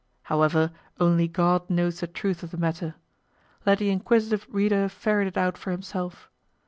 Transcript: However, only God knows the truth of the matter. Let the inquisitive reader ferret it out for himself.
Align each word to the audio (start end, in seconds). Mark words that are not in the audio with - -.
However, 0.23 0.71
only 0.99 1.27
God 1.27 1.69
knows 1.69 1.99
the 1.99 2.07
truth 2.07 2.41
of 2.41 2.49
the 2.49 2.57
matter. 2.57 2.95
Let 3.67 3.77
the 3.77 3.91
inquisitive 3.91 4.47
reader 4.49 4.89
ferret 4.89 5.27
it 5.27 5.37
out 5.37 5.59
for 5.59 5.69
himself. 5.69 6.27